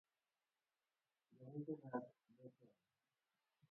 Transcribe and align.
Jaricho 1.37 1.75
dak 1.81 2.05
go 2.37 2.45
tek. 2.57 2.71